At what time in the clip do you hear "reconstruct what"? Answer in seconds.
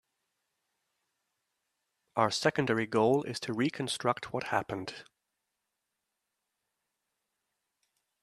3.53-4.45